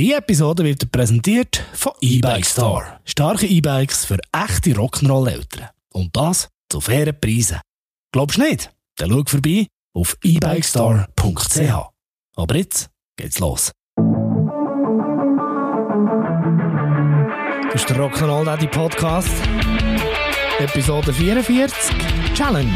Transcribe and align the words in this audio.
Die 0.00 0.14
Episode 0.14 0.64
wird 0.64 0.90
präsentiert 0.90 1.62
von 1.74 1.92
E-Bike 2.00 2.46
Store. 2.46 3.00
Starke 3.04 3.46
E-Bikes 3.46 4.06
für 4.06 4.16
echte 4.32 4.70
Rock'n'Roll-Eltern. 4.70 5.68
Und 5.92 6.16
das 6.16 6.48
zu 6.70 6.80
fairen 6.80 7.20
Preisen. 7.20 7.60
Glaubst 8.10 8.38
du 8.38 8.42
nicht? 8.44 8.70
Dann 8.96 9.10
schau 9.10 9.22
vorbei 9.26 9.66
auf 9.92 10.16
ebikestore.ch. 10.24 11.90
Aber 12.34 12.56
jetzt 12.56 12.88
geht's 13.14 13.40
los. 13.40 13.72
Das 17.66 17.82
ist 17.82 17.90
der 17.90 17.98
Rock'n'Roll 17.98 18.46
Daddy 18.46 18.68
Podcast. 18.68 19.28
Episode 20.60 21.12
44. 21.12 21.76
Challenge. 22.32 22.72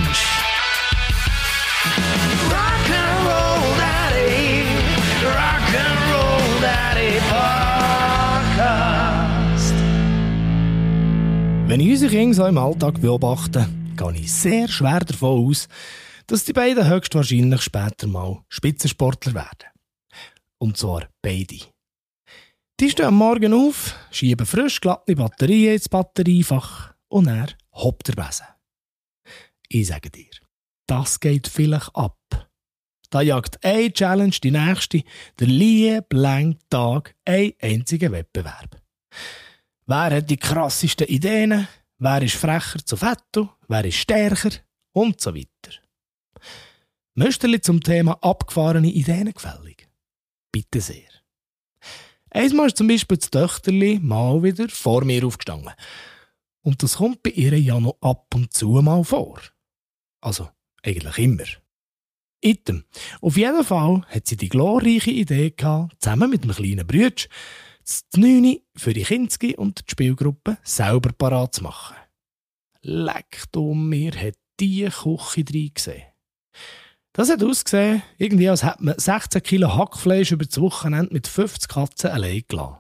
Wenn 11.75 11.81
ich 11.81 11.91
unsere 11.91 12.13
Kinder 12.13 12.35
so 12.37 12.46
im 12.46 12.57
Alltag 12.57 13.01
beobachte, 13.01 13.69
gehe 13.96 14.13
ich 14.14 14.33
sehr 14.33 14.69
schwer 14.69 15.01
davon 15.01 15.51
aus, 15.51 15.67
dass 16.29 16.45
die 16.45 16.53
beiden 16.53 16.89
höchstwahrscheinlich 16.89 17.63
später 17.63 18.07
mal 18.07 18.45
Spitzensportler 18.49 19.35
werden. 19.35 19.73
Und 20.59 20.77
zwar 20.77 21.09
beide. 21.21 21.59
Die 22.79 22.91
stehen 22.91 23.07
am 23.07 23.17
Morgen 23.17 23.53
auf, 23.53 23.97
schieben 24.13 24.47
frisch 24.47 24.81
glatte 24.81 25.17
Batterien 25.17 25.75
ins 25.75 25.89
Batteriefach 25.89 26.95
und 27.09 27.27
er 27.27 27.49
hoppt 27.73 28.07
der 28.07 28.22
Besen. 28.22 28.47
Ich 29.69 29.89
sage 29.89 30.11
dir, 30.11 30.31
das 30.86 31.19
geht 31.19 31.49
vielleicht 31.49 31.91
ab. 31.97 32.20
Da 33.11 33.20
jagt 33.20 33.64
eine 33.64 33.92
Challenge 33.92 34.36
die 34.41 34.53
nächste, 34.53 35.03
der 35.41 35.48
lieblang 35.48 36.56
Tag 36.70 37.17
ein 37.25 37.53
einziger 37.61 38.12
Wettbewerb. 38.12 38.81
Wer 39.86 40.16
hat 40.16 40.30
die 40.30 40.38
krassesten 40.38 41.06
Ideen? 41.08 41.68
Wer 41.98 42.22
ist 42.22 42.36
frecher 42.36 42.84
zu 42.84 42.96
Fetto? 42.96 43.50
Wer 43.68 43.84
ist 43.84 43.96
stärker? 43.96 44.50
Und 44.92 45.20
so 45.20 45.34
weiter. 45.34 45.74
Müsterli 47.14 47.60
zum 47.60 47.82
Thema 47.82 48.18
abgefahrene 48.22 48.88
Ideen 48.88 49.32
gefällig? 49.32 49.86
Bitte 50.50 50.80
sehr. 50.80 51.10
Einmal 52.30 52.68
ist 52.68 52.78
zum 52.78 52.88
Beispiel 52.88 53.18
das 53.18 53.30
Töchterli 53.30 54.00
mal 54.02 54.42
wieder 54.42 54.68
vor 54.70 55.04
mir 55.04 55.24
aufgestanden. 55.24 55.72
Und 56.62 56.82
das 56.82 56.96
kommt 56.96 57.22
bei 57.22 57.30
ihr 57.30 57.58
ja 57.60 57.78
noch 57.78 57.98
ab 58.00 58.34
und 58.34 58.54
zu 58.54 58.69
mal 58.82 59.04
vor. 59.04 59.41
Also, 60.20 60.48
eigentlich 60.82 61.19
immer. 61.19 61.44
Item. 62.41 62.84
Auf 63.20 63.36
jeden 63.36 63.64
Fall 63.64 64.02
hat 64.08 64.26
sie 64.26 64.36
die 64.36 64.48
glorreiche 64.48 65.10
Idee 65.10 65.50
gehabt, 65.50 65.94
zusammen 66.02 66.30
mit 66.30 66.42
einem 66.42 66.54
kleinen 66.54 66.86
Brütsch, 66.86 67.28
das 67.84 68.04
Neune 68.16 68.60
für 68.77 68.92
die 68.92 69.02
Kinski 69.02 69.56
und 69.56 69.80
die 69.80 69.90
Spielgruppe 69.90 70.58
selber 70.62 71.10
parat 71.12 71.54
zu 71.54 71.62
machen. 71.62 71.96
Leck 72.82 73.44
du 73.52 73.74
mir, 73.74 74.12
hat 74.12 74.34
die 74.60 74.88
Küche 74.88 75.44
drin 75.44 75.70
gesehen. 75.74 76.02
Das 77.12 77.30
hat 77.30 77.44
ausgesehen, 77.44 78.02
irgendwie 78.18 78.48
als 78.48 78.64
hätte 78.64 78.84
man 78.84 78.98
16 78.98 79.42
Kilo 79.42 79.76
Hackfleisch 79.76 80.32
über 80.32 80.44
das 80.44 80.60
Wochenende 80.60 81.12
mit 81.12 81.28
50 81.28 81.68
Katzen 81.68 82.10
allein 82.10 82.42
gelassen. 82.48 82.78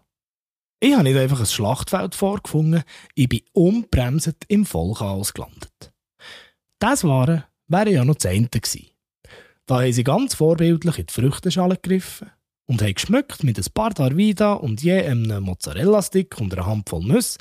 Ich 0.80 0.92
habe 0.92 1.04
nicht 1.04 1.16
einfach 1.16 1.40
ein 1.40 1.46
Schlachtfeld 1.46 2.14
vorgefunden, 2.14 2.82
ich 3.14 3.28
bin 3.28 3.42
unbremset 3.52 4.44
im 4.48 4.66
Vollchaos 4.66 5.32
gelandet. 5.32 5.92
Das 6.80 7.04
waren, 7.04 7.44
wäre 7.68 7.90
ja 7.90 8.04
noch 8.04 8.16
das 8.16 8.26
eine 8.26 8.48
gewesen. 8.48 8.88
Da 9.66 9.82
haben 9.82 9.92
sie 9.92 10.04
ganz 10.04 10.34
vorbildlich 10.34 10.98
in 10.98 11.06
die 11.06 11.12
Früchtenschale 11.12 11.76
gegriffen 11.76 12.30
und 12.66 12.82
haben 12.82 12.94
geschmückt 12.94 13.44
mit 13.44 13.58
ein 13.58 13.72
paar 13.72 13.90
Darvida 13.90 14.54
und 14.54 14.82
je 14.82 15.02
einem 15.02 15.42
Mozzarella-Stick 15.42 16.40
und 16.40 16.52
einer 16.52 16.66
Handvoll 16.66 17.04
Nüsse 17.04 17.38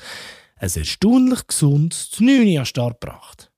ein 0.56 0.70
erstaunlich 0.74 1.46
gesundes 1.46 2.10
Znüni 2.10 2.58
an 2.58 2.66
Start 2.66 3.00
gebracht. 3.00 3.50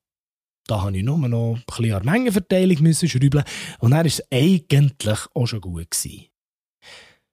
Da 0.66 0.82
musste 0.82 0.98
ich 0.98 1.04
nur 1.04 1.18
noch 1.18 1.56
ein 1.56 1.62
bisschen 1.66 1.92
an 1.92 2.04
Mengenverteilung 2.04 2.82
müssen 2.82 3.08
schrauben 3.08 3.44
und 3.78 3.90
dann 3.90 3.98
war 3.98 4.06
es 4.06 4.22
eigentlich 4.32 5.18
auch 5.34 5.46
schon 5.46 5.60
gut. 5.60 5.90
Gewesen. 5.90 6.26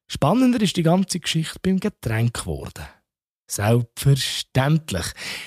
Spannender 0.08 0.62
ist 0.62 0.78
die 0.78 0.84
ganze 0.84 1.20
Geschichte 1.20 1.60
beim 1.62 1.80
Getränk 1.80 2.42
geworden. 2.42 2.86
Selbstverständlich 3.50 5.06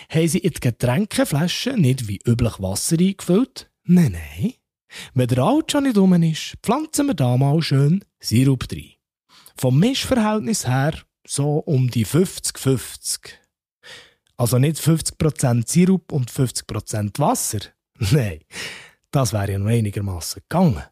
haben 0.08 0.28
sie 0.28 0.38
in 0.38 0.52
die 0.52 0.60
Getränkeflasche 0.60 1.74
nicht 1.74 2.08
wie 2.08 2.20
üblich 2.26 2.60
Wasser 2.60 2.98
eingefüllt. 2.98 3.70
Nein, 3.84 4.12
nein. 4.12 4.54
Wenn 5.14 5.28
der 5.28 5.38
Alt 5.38 5.72
schon 5.72 5.84
nicht 5.84 5.96
rum 5.96 6.22
ist, 6.22 6.54
pflanzen 6.62 7.06
wir 7.08 7.14
da 7.14 7.36
mal 7.36 7.60
schön 7.62 8.04
Sirup 8.20 8.66
rein. 8.72 8.92
Vom 9.56 9.78
Mischverhältnis 9.78 10.66
her 10.66 10.94
so 11.26 11.58
um 11.58 11.90
die 11.90 12.06
50-50. 12.06 13.32
Also 14.36 14.58
nicht 14.58 14.76
50% 14.80 15.68
Sirup 15.68 16.12
und 16.12 16.30
50% 16.30 17.18
Wasser. 17.18 17.60
Nein, 17.98 18.40
das 19.10 19.32
wäre 19.32 19.52
ja 19.52 19.58
noch 19.58 19.70
einigermaßen 19.70 20.42
gegangen. 20.48 20.84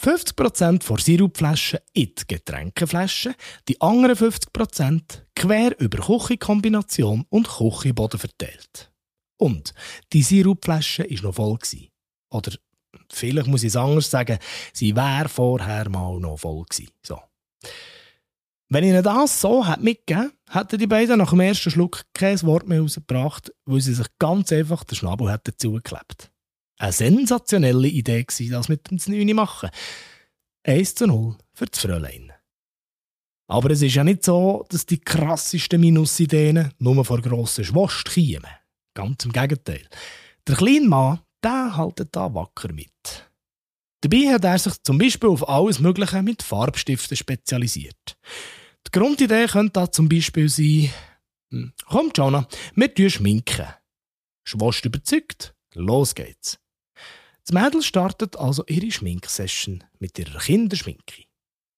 50% 0.00 0.82
von 0.82 0.96
Sirupflaschen 0.96 1.80
in 1.92 2.14
die 2.18 2.26
Getränkeflasche, 2.26 3.34
die 3.68 3.80
anderen 3.80 4.16
50% 4.16 5.02
quer 5.34 5.78
über 5.78 5.98
Küchenkombination 5.98 7.26
und 7.28 7.48
Küchenboden 7.48 8.18
verteilt. 8.18 8.90
Und 9.36 9.74
die 10.12 10.22
Sirupflasche 10.22 11.04
war 11.04 11.22
noch 11.22 11.34
voll. 11.34 11.58
Gewesen. 11.58 11.88
Oder 12.30 12.52
vielleicht 13.12 13.48
muss 13.48 13.62
ich 13.62 13.68
es 13.68 13.76
anders 13.76 14.10
sagen, 14.10 14.38
sie 14.72 14.94
wäre 14.94 15.28
vorher 15.28 15.88
mal 15.88 16.18
noch 16.18 16.38
voll 16.38 16.64
gewesen. 16.64 16.90
So. 17.02 17.20
Wenn 18.68 18.84
ihnen 18.84 19.02
das 19.02 19.40
so 19.40 19.66
hat 19.66 19.82
mitgegeben 19.82 20.32
hätten 20.48 20.78
die 20.78 20.86
beiden 20.86 21.18
nach 21.18 21.30
dem 21.30 21.40
ersten 21.40 21.70
Schluck 21.70 22.04
kein 22.14 22.40
Wort 22.42 22.68
mehr 22.68 22.80
rausgebracht, 22.80 23.52
weil 23.64 23.80
sie 23.80 23.94
sich 23.94 24.06
ganz 24.18 24.52
einfach 24.52 24.84
den 24.84 24.96
Schnabel 24.96 25.30
hätten 25.30 25.54
zugeklebt. 25.56 26.30
Eine 26.78 26.92
sensationelle 26.92 27.88
Idee 27.88 28.24
war 28.26 28.58
das 28.58 28.68
mit 28.68 28.90
dem 28.90 28.98
Znüni 28.98 29.34
machen. 29.34 29.70
1 30.64 30.94
zu 30.94 31.06
0 31.06 31.36
für 31.52 31.66
das 31.66 31.80
Fräulein. 31.80 32.32
Aber 33.48 33.70
es 33.70 33.82
ist 33.82 33.94
ja 33.94 34.04
nicht 34.04 34.24
so, 34.24 34.64
dass 34.68 34.86
die 34.86 35.00
krassesten 35.00 35.80
Minusideen 35.80 36.72
nur 36.78 37.04
vor 37.04 37.20
grossen 37.20 37.64
Schwost 37.64 38.04
kämen. 38.06 38.50
Ganz 38.94 39.24
im 39.24 39.32
Gegenteil. 39.32 39.86
Der 40.46 40.56
kleine 40.56 40.88
Mann, 40.88 41.20
der 41.42 41.76
haltet 41.76 42.14
da 42.14 42.32
wacker 42.32 42.72
mit. 42.72 42.90
Dabei 44.02 44.32
hat 44.32 44.44
er 44.44 44.58
sich 44.58 44.82
zum 44.82 44.98
Beispiel 44.98 45.28
auf 45.28 45.48
alles 45.48 45.78
Mögliche 45.78 46.22
mit 46.22 46.42
Farbstiften 46.42 47.16
spezialisiert. 47.16 48.16
Die 48.86 48.98
Grundidee 48.98 49.46
könnte 49.46 49.72
da 49.74 49.92
zum 49.92 50.08
Beispiel 50.08 50.48
sein, 50.48 50.90
hm, 51.50 51.72
komm 51.86 52.10
Jonah, 52.14 52.48
wir 52.74 52.94
tun 52.94 53.10
schminken. 53.10 53.66
Schwost 54.44 54.84
überzeugt, 54.84 55.54
los 55.74 56.14
geht's. 56.14 56.58
Das 57.44 57.52
Mädel 57.52 57.82
startet 57.82 58.36
also 58.36 58.64
ihre 58.66 58.90
Schminksession 58.90 59.84
mit 59.98 60.18
ihrer 60.18 60.38
Kinderschminke. 60.38 61.24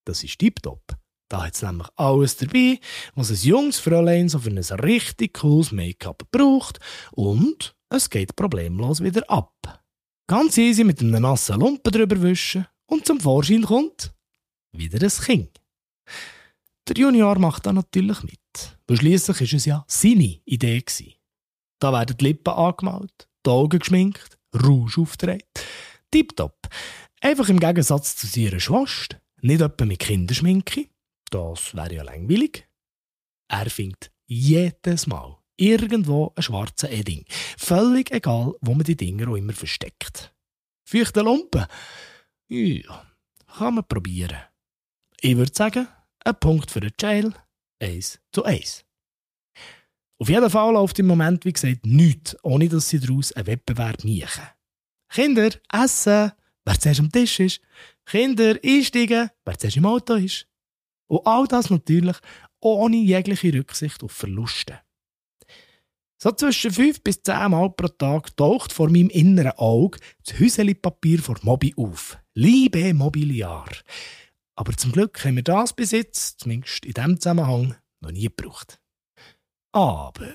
Das 0.04 0.22
ist 0.22 0.38
tiptop. 0.38 0.96
Da 1.28 1.46
hat 1.46 1.54
es 1.54 1.62
nämlich 1.62 1.88
alles 1.96 2.36
dabei, 2.36 2.78
was 3.14 3.30
ein 3.30 3.36
junges 3.36 3.78
Fräulein 3.78 4.28
so 4.28 4.38
für 4.38 4.50
ein 4.50 4.58
richtig 4.58 5.34
cooles 5.34 5.72
Make-up 5.72 6.24
braucht 6.30 6.78
und 7.12 7.74
es 7.88 8.10
geht 8.10 8.36
problemlos 8.36 9.02
wieder 9.02 9.28
ab. 9.30 9.81
Ganz 10.26 10.56
easy 10.56 10.84
mit 10.84 11.00
einem 11.00 11.22
nassen 11.22 11.60
Lumpen 11.60 11.92
drüber 11.92 12.20
wischen 12.22 12.66
und 12.86 13.06
zum 13.06 13.20
Vorschein 13.20 13.62
kommt 13.62 14.14
wieder 14.72 15.02
ein 15.02 15.24
Kind. 15.24 15.60
Der 16.88 16.96
Junior 16.96 17.38
macht 17.38 17.66
da 17.66 17.72
natürlich 17.72 18.22
mit, 18.22 18.78
weil 18.86 18.96
schliesslich 18.96 19.40
ist 19.42 19.52
es 19.54 19.64
ja 19.66 19.84
seine 19.86 20.40
Idee 20.44 20.80
gewesen. 20.80 21.14
Da 21.78 21.92
werden 21.92 22.16
die 22.16 22.24
Lippen 22.24 22.52
angemalt, 22.52 23.28
die 23.44 23.50
Augen 23.50 23.78
geschminkt, 23.78 24.38
Rouge 24.54 25.00
aufgetragen. 25.00 25.42
Tipptopp. 26.10 26.68
Einfach 27.20 27.48
im 27.48 27.60
Gegensatz 27.60 28.16
zu 28.16 28.40
ihrer 28.40 28.60
Schwester, 28.60 29.20
nicht 29.40 29.60
etwa 29.60 29.84
mit 29.84 30.00
Kinderschminke, 30.00 30.88
das 31.30 31.74
wäre 31.74 31.94
ja 31.94 32.02
langweilig. 32.02 32.68
Er 33.48 33.70
findet 33.70 34.12
jedes 34.26 35.06
Mal 35.06 35.36
irgendwo 35.62 36.32
einen 36.34 36.42
schwarzen 36.42 36.90
Edding. 36.90 37.24
Völlig 37.56 38.10
egal, 38.10 38.54
wo 38.60 38.74
man 38.74 38.84
die 38.84 38.96
Dinger 38.96 39.28
auch 39.28 39.36
immer 39.36 39.52
versteckt. 39.52 40.34
Feuchte 40.84 41.20
Lumpen? 41.20 41.66
Ja, 42.48 43.06
kann 43.56 43.74
man 43.74 43.86
probieren. 43.86 44.38
Ich 45.20 45.36
würde 45.36 45.52
sagen, 45.54 45.86
ein 46.24 46.38
Punkt 46.40 46.70
für 46.70 46.80
den 46.80 46.92
Jail, 47.00 47.32
eins 47.80 48.20
zu 48.32 48.44
eins. 48.44 48.84
Auf 50.18 50.28
jeden 50.28 50.50
Fall 50.50 50.72
läuft 50.72 50.98
im 50.98 51.06
Moment, 51.06 51.44
wie 51.44 51.52
gesagt, 51.52 51.86
nichts, 51.86 52.36
ohne 52.42 52.68
dass 52.68 52.88
sie 52.88 53.00
daraus 53.00 53.32
einen 53.32 53.46
Wettbewerb 53.46 54.04
machen. 54.04 54.48
Kinder, 55.08 55.50
essen, 55.72 56.32
wer 56.64 56.80
zuerst 56.80 57.00
am 57.00 57.10
Tisch 57.10 57.40
ist. 57.40 57.60
Kinder, 58.04 58.56
einsteigen, 58.64 59.30
wer 59.44 59.58
zuerst 59.58 59.76
im 59.76 59.86
Auto 59.86 60.14
ist. 60.14 60.46
Und 61.06 61.26
all 61.26 61.46
das 61.46 61.70
natürlich 61.70 62.16
ohne 62.60 62.96
jegliche 62.96 63.52
Rücksicht 63.52 64.02
auf 64.02 64.12
Verluste. 64.12 64.80
So 66.22 66.30
zwischen 66.30 66.70
fünf 66.70 67.02
bis 67.02 67.20
zehn 67.20 67.50
Mal 67.50 67.70
pro 67.70 67.88
Tag 67.88 68.36
taucht 68.36 68.72
vor 68.72 68.88
meinem 68.88 69.08
inneren 69.08 69.58
Auge 69.58 69.98
das 70.24 70.38
Häuseli-Papier 70.38 71.18
vor 71.20 71.34
Mobi 71.42 71.74
auf. 71.76 72.16
Liebe 72.34 72.94
Mobiliar. 72.94 73.68
Aber 74.54 74.72
zum 74.76 74.92
Glück 74.92 75.24
haben 75.24 75.34
wir 75.34 75.42
das 75.42 75.72
bis 75.72 75.90
jetzt, 75.90 76.38
zumindest 76.38 76.86
in 76.86 76.92
diesem 76.92 77.18
Zusammenhang, 77.18 77.74
noch 78.00 78.12
nie 78.12 78.28
gebraucht. 78.28 78.78
Aber, 79.72 80.32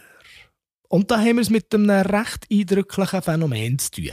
und 0.90 1.10
da 1.10 1.20
haben 1.20 1.38
wir 1.38 1.42
es 1.42 1.50
mit 1.50 1.74
einem 1.74 1.90
recht 1.90 2.46
eindrücklichen 2.52 3.22
Phänomen 3.22 3.80
zu 3.80 3.92
tun. 3.92 4.12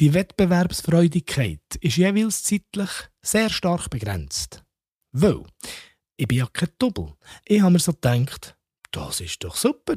Die 0.00 0.14
Wettbewerbsfreudigkeit 0.14 1.60
ist 1.78 1.98
jeweils 1.98 2.42
zeitlich 2.42 2.90
sehr 3.20 3.50
stark 3.50 3.90
begrenzt. 3.90 4.64
Weil, 5.12 5.42
ich 6.16 6.26
bin 6.26 6.38
ja 6.38 6.46
kein 6.50 6.70
Double. 6.78 7.12
Ich 7.44 7.60
habe 7.60 7.72
mir 7.72 7.80
so 7.80 7.92
gedacht, 7.92 8.56
das 8.90 9.20
ist 9.20 9.42
doch 9.44 9.56
super. 9.56 9.94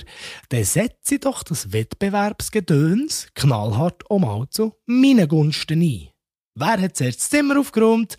Dann 0.50 0.64
setze 0.64 1.16
ich 1.16 1.22
doch 1.22 1.44
das 1.44 1.72
Wettbewerbsgedöns 1.72 3.30
knallhart 3.34 4.10
um 4.10 4.22
mal 4.22 4.50
zu 4.50 4.76
meinen 4.86 5.28
Gunsten 5.28 5.82
ein. 5.82 6.10
Wer 6.56 6.82
hat 6.82 6.98
zuerst 6.98 7.20
das 7.20 7.30
Zimmer 7.30 7.60
aufgeräumt? 7.60 8.16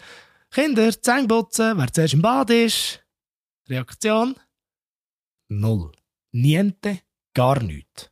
Kinder, 0.51 0.91
Zähne 1.01 1.29
wer 1.29 1.93
zuerst 1.93 2.15
im 2.15 2.23
Bad 2.23 2.51
ist? 2.51 3.05
Reaktion? 3.69 4.35
Null. 5.49 5.93
Niente, 6.33 7.01
gar 7.35 7.63
nichts. 7.63 8.11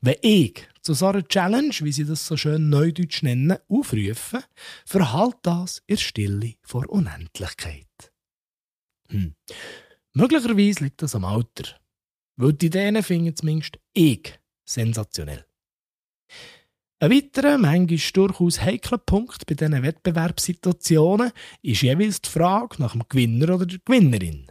Wenn 0.00 0.16
ich 0.22 0.66
zu 0.82 0.94
so 0.94 1.08
einer 1.08 1.26
Challenge, 1.26 1.74
wie 1.80 1.92
sie 1.92 2.04
das 2.04 2.26
so 2.26 2.36
schön 2.36 2.70
neudeutsch 2.70 3.22
nennen, 3.22 3.58
aufrufe, 3.68 4.42
verhält 4.86 5.36
das 5.42 5.82
in 5.86 5.98
Stille 5.98 6.54
vor 6.62 6.88
Unendlichkeit. 6.88 8.12
Hm. 9.10 9.34
Möglicherweise 10.18 10.82
liegt 10.82 11.00
das 11.00 11.14
am 11.14 11.24
Alter. 11.24 11.78
Weil 12.36 12.52
die 12.52 12.66
Ideen 12.66 13.00
finden 13.04 13.36
zumindest 13.36 13.78
ich 13.92 14.36
sensationell. 14.64 15.46
Ein 16.98 17.12
weiterer, 17.12 17.56
manchmal 17.56 18.00
durchaus 18.12 18.60
heikler 18.60 18.98
Punkt 18.98 19.46
bei 19.46 19.54
diesen 19.54 19.80
Wettbewerbssituationen 19.80 21.30
ist 21.62 21.82
jeweils 21.82 22.20
die 22.20 22.30
Frage 22.30 22.82
nach 22.82 22.92
dem 22.92 23.04
Gewinner 23.08 23.54
oder 23.54 23.66
der 23.66 23.78
Gewinnerin. 23.78 24.50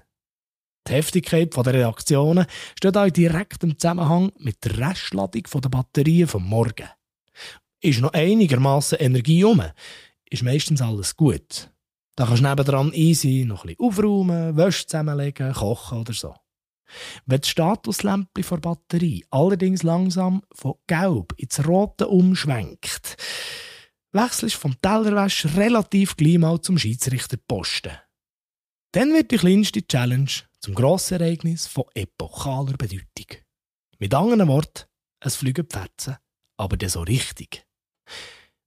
Die 0.88 0.94
Heftigkeit 0.94 1.54
der 1.54 1.74
Reaktionen 1.74 2.46
steht 2.78 2.96
auch 2.96 3.10
direkt 3.10 3.62
im 3.66 3.78
Zusammenhang 3.78 4.31
mit 4.40 4.63
der 4.63 4.78
Restladung 4.78 5.44
der 5.44 5.70
Batterien 5.70 6.30
vom 6.30 6.48
Morgen. 6.48 6.88
Ist 7.81 8.00
noch 8.00 8.13
einigermaßen 8.13 9.00
Energie 9.00 9.44
um, 9.44 9.62
ist 10.30 10.44
meistens 10.44 10.81
alles 10.81 11.13
gut. 11.18 11.70
Da 12.18 12.25
kannst 12.25 12.42
du 12.42 12.48
nebendran 12.48 12.94
easy 12.94 13.46
noch 13.46 13.64
ein 13.64 13.75
bisschen 13.75 13.86
aufräumen, 13.86 14.58
Wäsche 14.58 14.88
zusammenlegen, 14.88 15.54
kochen 15.54 16.00
oder 16.00 16.14
so. 16.14 16.36
Wenn 17.28 17.42
das 17.42 17.50
Statuslämpchen 17.50 18.44
der 18.50 18.58
Batterie 18.58 19.25
allerdings 19.30 19.84
langsam 19.84 20.42
von 20.52 20.75
gelb 20.88 21.34
ins 21.38 21.66
rote 21.68 22.08
umschwenkt, 22.08 23.18
wechselst 24.14 24.56
du 24.56 24.60
vom 24.60 24.81
Tellerwäscher 24.81 25.56
relativ 25.58 26.18
gleich 26.18 26.40
mal 26.40 26.60
zum 26.60 26.80
Schiedsrichterposten. 26.80 27.92
Dann 28.94 29.13
wird 29.13 29.30
die 29.30 29.38
kleinste 29.38 29.86
Challenge 29.86 30.31
zum 30.60 30.74
grossen 30.74 31.20
Ereignis 31.20 31.68
von 31.68 31.84
epochaler 31.94 32.78
Bedeutung. 32.78 33.44
Mit 34.00 34.16
anderen 34.16 34.48
Worten, 34.48 34.86
es 35.20 35.36
fliegen 35.36 35.68
Pferdchen, 35.68 36.18
aber 36.58 36.78
dann 36.78 36.90
so 36.90 37.02
richtig. 37.02 37.63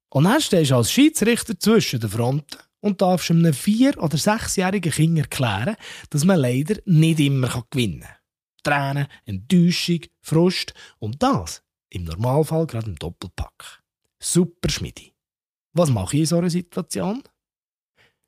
Und 0.09 0.25
dann 0.25 0.41
stehst 0.41 0.71
du 0.71 0.77
als 0.77 0.93
Schiedsrichter 0.93 1.59
zwischen 1.59 1.99
den 1.99 2.11
Fronten 2.11 2.59
und 2.81 3.01
darfst 3.01 3.31
einem 3.31 3.55
vier- 3.55 4.03
oder 4.03 4.17
sechsjährigen 4.17 4.93
Kind 4.93 5.19
erklären, 5.19 5.77
dass 6.11 6.25
man 6.25 6.41
leider 6.41 6.77
nicht 6.87 7.21
immer 7.21 7.65
gewinnen 7.71 8.01
kann. 8.01 8.17
Tränen, 8.63 9.07
Enttäuschung, 9.25 10.01
Frust 10.21 10.75
und 10.99 11.23
das 11.23 11.63
im 11.91 12.05
Normalfall 12.05 12.67
gerade 12.67 12.91
im 12.91 12.97
Doppelpack. 12.97 13.83
Super 14.23 14.69
Schmidi. 14.69 15.15
Was 15.73 15.91
mache 15.91 16.17
ich 16.17 16.21
in 16.21 16.27
so 16.27 16.39
einer 16.39 16.51
Situation? 16.51 17.23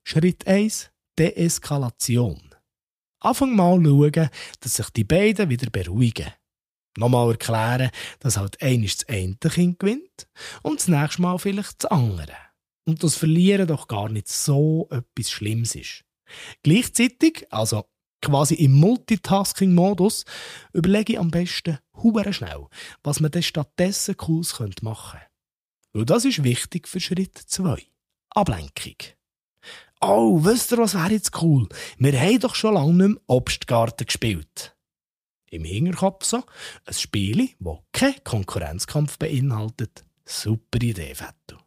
Schritt 0.05 0.47
1. 0.47 0.91
Deeskalation. 1.19 2.55
Anfang 3.21 3.55
mal 3.55 3.81
schauen, 3.83 4.31
dass 4.61 4.75
sich 4.77 4.91
die 4.91 5.05
beiden 5.05 5.51
wieder 5.51 5.71
beruhigen. 5.71 6.33
Nochmal 6.97 7.31
erklären, 7.31 7.91
dass 8.21 8.37
halt 8.37 8.61
eines 8.61 8.99
das 8.99 9.09
eine 9.09 9.37
Kind 9.37 9.79
gewinnt 9.79 10.29
und 10.63 10.81
das 10.81 10.89
nächste 10.89 11.23
Mal 11.23 11.39
vielleicht 11.39 11.85
das 11.85 11.91
andere 11.91 12.37
und 12.85 13.03
das 13.03 13.17
Verlieren 13.17 13.67
doch 13.67 13.89
gar 13.89 14.09
nicht 14.09 14.29
so 14.29 14.89
etwas 14.91 15.31
Schlimmes 15.31 15.75
ist. 15.75 16.05
Gleichzeitig, 16.63 17.47
also 17.51 17.85
quasi 18.21 18.55
im 18.55 18.73
Multitasking-Modus, 18.75 20.25
überlege 20.73 21.15
ich 21.15 21.19
am 21.19 21.31
besten 21.31 21.79
hure 21.95 22.33
schnell, 22.33 22.67
was 23.03 23.21
man 23.21 23.31
denn 23.31 23.43
stattdessen 23.43 24.17
Cooles 24.17 24.59
machen 24.83 25.21
könnte. 25.21 25.27
Weil 25.93 26.07
das 26.07 26.25
ist 26.25 26.43
wichtig 26.43 26.89
für 26.89 27.01
Schritt 27.01 27.37
2. 27.37 27.83
Ablenkung. 28.31 28.97
Oh, 30.01 30.43
wisst 30.43 30.73
ihr, 30.73 30.79
was 30.79 30.95
wäre 30.95 31.13
jetzt 31.13 31.43
cool? 31.43 31.69
Wir 31.99 32.19
haben 32.19 32.41
doch 32.41 32.55
schon 32.55 32.75
lange 32.75 32.93
nicht 32.95 33.09
mehr 33.09 33.23
Obstgarten 33.27 34.07
gespielt. 34.07 34.75
Im 35.51 35.65
Hinterkopf 35.65 36.25
so 36.25 36.43
ein 36.87 36.95
Spiel, 36.95 37.51
das 37.61 37.79
keinen 37.93 38.25
Konkurrenzkampf 38.25 39.19
beinhaltet. 39.19 40.05
Super 40.25 40.83
Idee, 40.83 41.15
Fettu. 41.15 41.59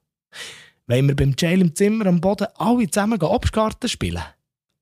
Wollen 0.88 1.08
wir 1.08 1.16
beim 1.16 1.34
Jail 1.36 1.62
im 1.62 1.74
Zimmer 1.74 2.06
am 2.06 2.22
Boden 2.22 2.48
alle 2.58 2.88
zusammen 2.90 3.20
Obstgarten 3.22 3.90
spielen? 3.90 4.22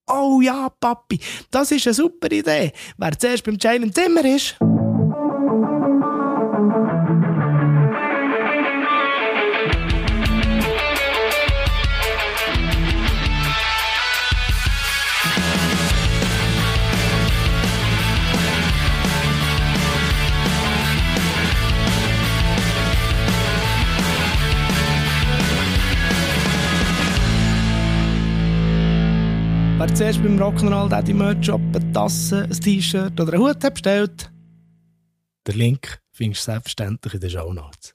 Oh 0.06 0.42
ja, 0.42 0.68
Papi, 0.70 1.18
das 1.50 1.72
ist 1.72 1.88
eine 1.88 1.94
super 1.94 2.30
Idee. 2.30 2.74
Wer 2.98 3.18
zuerst 3.18 3.46
beim 3.46 3.58
Jail 3.58 3.84
im 3.84 3.94
Zimmer 3.94 4.26
ist. 4.26 4.58
Wer 29.86 29.96
zuerst 29.96 30.24
beim 30.24 30.40
Rock'n'Roll 30.40 30.88
Daddy 30.88 31.14
Merch 31.14 31.48
Shop 31.48 31.60
eine 31.60 31.92
Tasse, 31.92 32.44
ein 32.44 32.52
T-Shirt 32.52 33.20
oder 33.20 33.34
einen 33.34 33.42
Hut 33.42 33.62
hat 33.66 33.74
bestellt, 33.74 34.32
der 35.46 35.56
Link 35.56 36.00
findest 36.10 36.48
du 36.48 36.52
selbstverständlich 36.54 37.16
in 37.16 37.20
den 37.20 37.30
Show 37.30 37.52
Notes. 37.52 37.94